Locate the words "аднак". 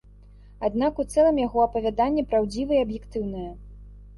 0.69-1.01